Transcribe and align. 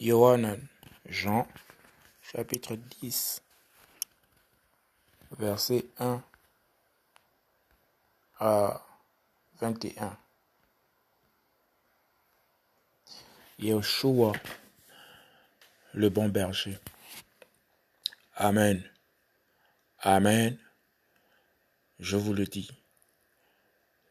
Yohanan, 0.00 0.58
Jean, 1.04 1.46
chapitre 2.22 2.74
10, 3.02 3.42
versets 5.38 5.84
1 5.98 6.22
à 8.38 8.82
21. 9.60 10.16
Yeshua, 13.58 14.32
le 15.92 16.08
bon 16.08 16.30
berger. 16.30 16.78
Amen. 18.36 18.82
Amen. 19.98 20.58
Je 21.98 22.16
vous 22.16 22.32
le 22.32 22.46
dis. 22.46 22.70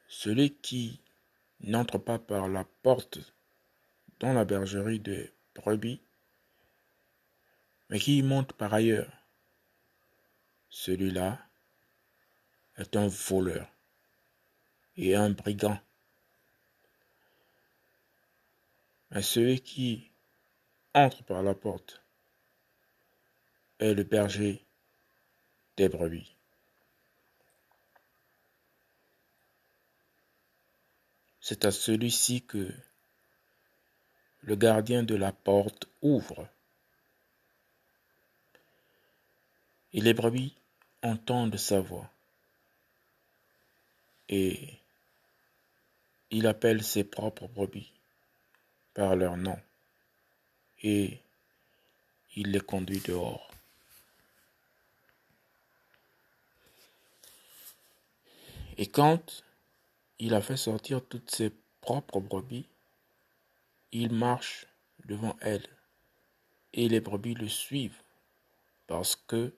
Celui 0.08 0.54
qui 0.54 1.02
n'entre 1.62 1.98
pas 1.98 2.20
par 2.20 2.48
la 2.48 2.64
porte 2.84 3.18
dans 4.20 4.34
la 4.34 4.46
bergerie 4.46 5.00
de 5.00 5.32
brebis, 5.60 6.02
mais 7.90 8.00
qui 8.00 8.18
y 8.18 8.24
monte 8.24 8.54
par 8.54 8.74
ailleurs, 8.74 9.12
celui-là 10.70 11.40
est 12.78 12.96
un 12.96 13.08
voleur 13.08 13.68
et 14.96 15.16
un 15.16 15.32
brigand. 15.32 15.80
Mais 19.12 19.22
celui 19.22 19.60
qui 19.62 20.12
entre 20.94 21.24
par 21.24 21.44
la 21.44 21.54
porte 21.56 22.04
est 23.80 23.94
le 23.94 24.04
berger 24.04 24.64
des 25.78 25.90
brebis. 25.90 26.36
C'est 31.42 31.66
à 31.66 31.72
celui-ci 31.72 32.44
que 32.44 32.72
le 34.42 34.56
gardien 34.56 35.04
de 35.04 35.16
la 35.16 35.32
porte 35.32 35.88
ouvre. 36.02 36.48
Et 39.94 40.02
les 40.02 40.14
brebis 40.14 40.54
entendent 41.02 41.58
sa 41.58 41.80
voix. 41.80 42.10
Et 44.28 44.80
il 46.30 46.46
appelle 46.46 46.84
ses 46.84 47.04
propres 47.04 47.48
brebis 47.48 47.92
par 48.94 49.16
leur 49.16 49.38
nom. 49.38 49.60
Et 50.84 51.20
il 52.36 52.52
les 52.52 52.60
conduit 52.60 53.02
dehors. 53.02 53.50
Et 58.78 58.88
quand 58.88 59.44
il 60.20 60.34
a 60.34 60.42
fait 60.42 60.56
sortir 60.56 61.04
toutes 61.04 61.32
ses 61.32 61.52
propres 61.82 62.22
brebis, 62.22 62.66
il 63.92 64.14
marche 64.14 64.68
devant 65.06 65.36
elles 65.42 65.68
et 66.74 66.88
les 66.88 67.00
brebis 67.00 67.34
le 67.34 67.48
suivent 67.48 68.02
parce 68.88 69.16
que 69.16 69.54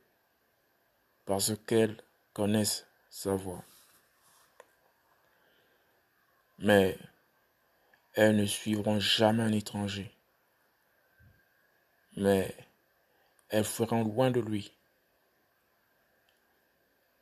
parce 1.25 1.53
qu'elles 1.65 2.01
connaissent 2.33 2.85
sa 3.09 3.35
voix. 3.35 3.63
Mais 6.59 6.97
elles 8.13 8.35
ne 8.35 8.45
suivront 8.45 8.99
jamais 8.99 9.43
un 9.43 9.51
étranger. 9.51 10.11
Mais 12.17 12.55
elles 13.49 13.63
feront 13.65 14.03
loin 14.03 14.31
de 14.31 14.39
lui 14.39 14.73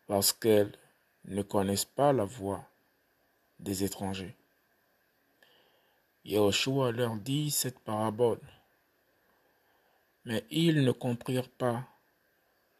parce 0.07 0.33
qu'elles 0.33 0.75
ne 1.25 1.43
connaissent 1.43 1.85
pas 1.85 2.13
la 2.13 2.25
voix 2.25 2.67
des 3.59 3.83
étrangers. 3.83 4.35
Yahushua 6.25 6.91
leur 6.91 7.15
dit 7.15 7.49
cette 7.51 7.79
parabole, 7.79 8.41
mais 10.25 10.45
ils 10.51 10.83
ne 10.83 10.91
comprirent 10.91 11.49
pas 11.49 11.87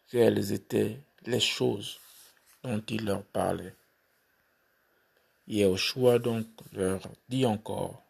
quelles 0.09 0.51
étaient 0.51 0.99
les 1.25 1.39
choses 1.39 1.99
dont 2.63 2.83
il 2.89 3.05
leur 3.05 3.23
parlait. 3.23 3.75
Yahushua 5.47 6.19
donc 6.19 6.47
leur 6.73 7.01
dit 7.27 7.45
encore, 7.45 8.03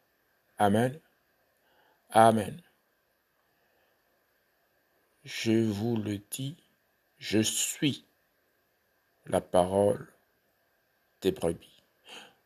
Amen, 0.58 1.00
Amen. 2.12 2.60
Je 5.24 5.52
vous 5.52 5.96
le 5.96 6.18
dis, 6.18 6.58
je 7.20 7.40
suis 7.40 8.04
la 9.28 9.42
parole 9.42 10.12
des 11.22 11.32
brebis. 11.32 11.79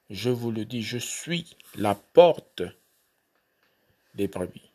Je 0.09 0.29
vous 0.29 0.51
le 0.51 0.65
dis, 0.65 0.83
je 0.83 0.97
suis 0.97 1.55
la 1.75 1.95
porte 1.95 2.63
des 4.15 4.27
brebis. 4.27 4.69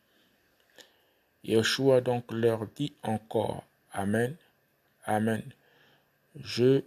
Yeshua 1.44 2.00
donc 2.00 2.32
leur 2.32 2.66
dit 2.66 2.92
encore, 3.02 3.64
Amen, 3.92 4.36
Amen. 5.04 5.42
Je 6.34 6.82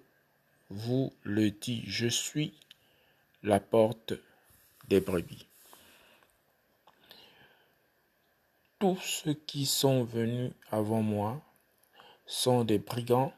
vous 0.69 1.13
le 1.23 1.51
dis, 1.51 1.83
je 1.85 2.07
suis 2.07 2.53
la 3.43 3.59
porte 3.59 4.13
des 4.87 4.99
brebis. 4.99 5.47
Tous 8.79 8.99
ceux 9.01 9.33
qui 9.33 9.65
sont 9.65 10.03
venus 10.03 10.51
avant 10.71 11.01
moi 11.01 11.41
sont 12.25 12.63
des 12.63 12.79
brigands 12.79 13.33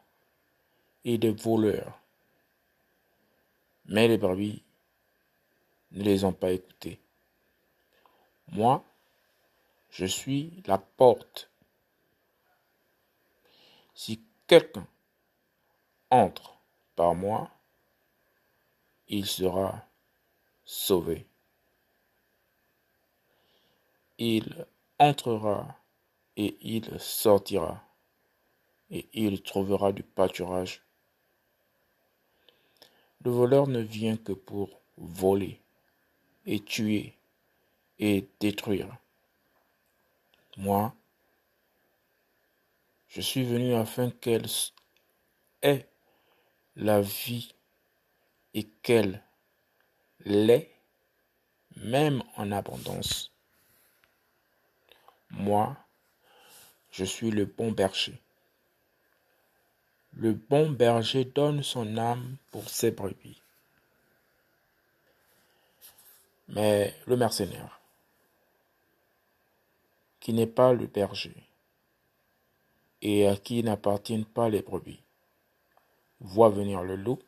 et 1.05 1.17
des 1.17 1.31
voleurs. 1.31 1.99
Mais 3.85 4.07
les 4.07 4.17
brebis 4.17 4.62
ne 5.93 6.03
les 6.03 6.23
ont 6.23 6.33
pas 6.33 6.51
écoutés. 6.51 6.99
Moi, 8.49 8.83
je 9.89 10.05
suis 10.05 10.61
la 10.65 10.77
porte. 10.77 11.49
Si 13.93 14.21
quelqu'un 14.47 14.87
entre 16.09 16.57
par 16.95 17.15
moi, 17.15 17.49
il 19.07 19.25
sera 19.25 19.85
sauvé. 20.65 21.27
Il 24.17 24.65
entrera 24.99 25.75
et 26.37 26.57
il 26.61 26.99
sortira 26.99 27.83
et 28.89 29.09
il 29.13 29.41
trouvera 29.41 29.91
du 29.91 30.03
pâturage. 30.03 30.83
Le 33.21 33.31
voleur 33.31 33.67
ne 33.67 33.79
vient 33.79 34.17
que 34.17 34.33
pour 34.33 34.81
voler, 34.97 35.62
et 36.45 36.63
tuer 36.63 37.17
et 37.99 38.27
détruire. 38.39 38.97
Moi, 40.57 40.93
je 43.07 43.21
suis 43.21 43.43
venu 43.43 43.75
afin 43.75 44.09
qu'elle 44.09 44.47
ait 45.61 45.87
la 46.75 47.01
vie 47.01 47.53
et 48.53 48.63
qu'elle 48.81 49.23
l'ait 50.25 50.71
même 51.77 52.23
en 52.35 52.51
abondance. 52.51 53.31
Moi, 55.29 55.77
je 56.91 57.05
suis 57.05 57.31
le 57.31 57.45
bon 57.45 57.71
berger. 57.71 58.19
Le 60.11 60.33
bon 60.33 60.71
berger 60.71 61.25
donne 61.25 61.63
son 61.63 61.97
âme 61.97 62.37
pour 62.51 62.69
ses 62.69 62.91
brebis. 62.91 63.42
Mais 66.47 66.93
le 67.07 67.15
mercenaire, 67.15 67.81
qui 70.19 70.33
n'est 70.33 70.47
pas 70.47 70.73
le 70.73 70.87
berger, 70.87 71.35
et 73.01 73.27
à 73.27 73.35
qui 73.35 73.63
n'appartiennent 73.63 74.25
pas 74.25 74.49
les 74.49 74.61
brebis, 74.61 75.03
voit 76.19 76.49
venir 76.49 76.83
le 76.83 76.95
loup, 76.95 77.19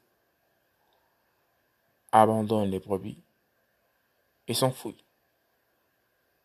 abandonne 2.12 2.70
les 2.70 2.80
brebis 2.80 3.22
et 4.48 4.54
s'enfuit. 4.54 5.04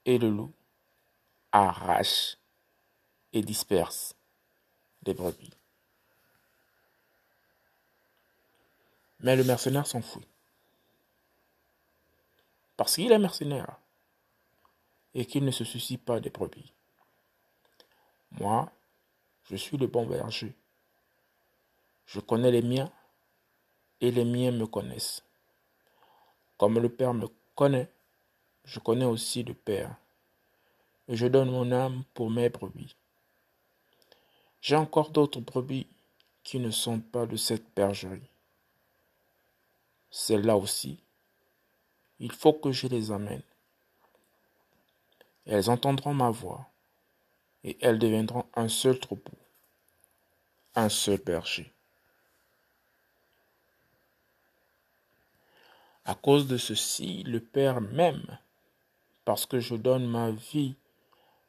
Et 0.04 0.18
le 0.18 0.30
loup 0.30 0.52
arrache 1.52 2.38
et 3.32 3.42
disperse 3.42 4.16
les 5.06 5.14
brebis. 5.14 5.52
Mais 9.20 9.36
le 9.36 9.44
mercenaire 9.44 9.86
s'enfuit 9.86 10.26
parce 12.80 12.94
qu'il 12.94 13.12
est 13.12 13.18
mercenaire 13.18 13.76
et 15.12 15.26
qu'il 15.26 15.44
ne 15.44 15.50
se 15.50 15.64
soucie 15.64 15.98
pas 15.98 16.18
des 16.18 16.30
brebis. 16.30 16.72
Moi, 18.30 18.72
je 19.42 19.56
suis 19.56 19.76
le 19.76 19.86
bon 19.86 20.06
berger. 20.06 20.54
Je 22.06 22.20
connais 22.20 22.50
les 22.50 22.62
miens 22.62 22.90
et 24.00 24.10
les 24.10 24.24
miens 24.24 24.52
me 24.52 24.64
connaissent. 24.64 25.22
Comme 26.56 26.78
le 26.78 26.88
Père 26.88 27.12
me 27.12 27.28
connaît, 27.54 27.92
je 28.64 28.78
connais 28.78 29.04
aussi 29.04 29.42
le 29.42 29.52
Père. 29.52 29.94
Et 31.06 31.16
je 31.16 31.26
donne 31.26 31.50
mon 31.50 31.72
âme 31.72 32.04
pour 32.14 32.30
mes 32.30 32.48
brebis. 32.48 32.96
J'ai 34.62 34.76
encore 34.76 35.10
d'autres 35.10 35.40
brebis 35.40 35.86
qui 36.42 36.58
ne 36.58 36.70
sont 36.70 37.00
pas 37.00 37.26
de 37.26 37.36
cette 37.36 37.74
bergerie. 37.74 38.30
Celles-là 40.10 40.56
aussi, 40.56 40.98
il 42.20 42.32
faut 42.32 42.52
que 42.52 42.70
je 42.70 42.86
les 42.86 43.10
amène. 43.10 43.42
elles 45.46 45.70
entendront 45.70 46.14
ma 46.14 46.30
voix, 46.30 46.70
et 47.64 47.76
elles 47.80 47.98
deviendront 47.98 48.46
un 48.54 48.68
seul 48.68 48.98
troupeau, 49.00 49.36
un 50.74 50.88
seul 50.88 51.18
berger. 51.18 51.72
À 56.04 56.14
cause 56.14 56.46
de 56.46 56.56
ceci, 56.56 57.22
le 57.24 57.40
Père 57.40 57.80
m'aime, 57.80 58.38
parce 59.24 59.46
que 59.46 59.58
je 59.58 59.74
donne 59.74 60.06
ma 60.06 60.30
vie 60.30 60.76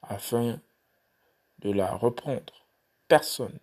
afin 0.01 0.59
de 1.59 1.71
la 1.71 1.93
reprendre. 1.95 2.65
Personne 3.07 3.59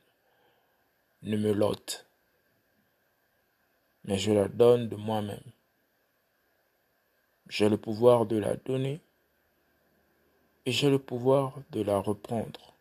ne 1.23 1.37
me 1.37 1.53
l'ôte, 1.53 2.07
mais 4.05 4.19
je 4.19 4.33
la 4.33 4.49
donne 4.49 4.89
de 4.89 4.97
moi-même. 4.97 5.53
J'ai 7.49 7.69
le 7.69 7.79
pouvoir 7.79 8.27
de 8.27 8.37
la 8.37 8.57
donner 8.57 9.01
et 10.67 10.73
j'ai 10.73 10.91
le 10.91 10.99
pouvoir 10.99 11.55
de 11.71 11.81
la 11.81 11.99
reprendre. 11.99 12.75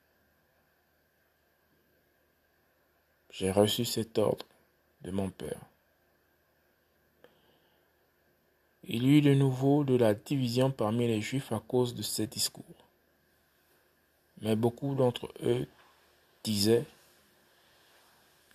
J'ai 3.29 3.51
reçu 3.51 3.85
cet 3.85 4.17
ordre 4.17 4.45
de 5.01 5.11
mon 5.11 5.29
Père. 5.29 5.61
Il 8.83 9.03
y 9.03 9.17
eut 9.17 9.21
de 9.21 9.33
nouveau 9.33 9.83
de 9.83 9.95
la 9.95 10.13
division 10.13 10.71
parmi 10.71 11.07
les 11.07 11.21
Juifs 11.21 11.51
à 11.51 11.59
cause 11.59 11.93
de 11.93 12.01
ces 12.01 12.27
discours. 12.27 12.63
Mais 14.41 14.55
beaucoup 14.55 14.95
d'entre 14.95 15.31
eux 15.43 15.67
disaient, 16.43 16.85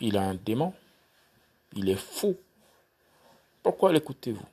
il 0.01 0.17
a 0.17 0.23
un 0.23 0.35
démon, 0.35 0.75
il 1.75 1.89
est 1.89 1.97
fou. 1.97 2.37
Pourquoi 3.63 3.93
l'écoutez-vous? 3.93 4.52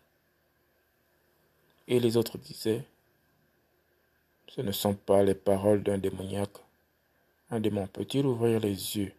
Et 1.89 1.99
les 1.99 2.17
autres 2.17 2.37
disaient, 2.37 2.85
ce 4.47 4.61
ne 4.61 4.71
sont 4.71 4.93
pas 4.93 5.23
les 5.23 5.33
paroles 5.33 5.81
d'un 5.81 5.97
démoniaque. 5.97 6.57
Un 7.49 7.59
démon 7.59 7.87
peut-il 7.87 8.27
ouvrir 8.27 8.59
les 8.59 8.97
yeux 8.97 9.11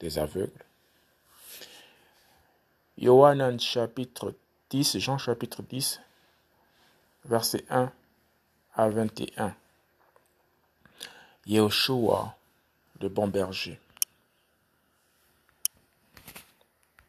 des 0.00 0.18
aveugles 0.18 0.64
Yohanan 2.96 3.60
chapitre 3.60 4.34
10, 4.70 4.98
Jean 4.98 5.18
chapitre 5.18 5.62
10, 5.62 6.00
verset 7.26 7.64
1 7.68 7.92
à 8.74 8.88
21. 8.88 9.54
Yehoshua, 11.46 12.34
le 13.02 13.08
bon 13.10 13.28
berger. 13.28 13.78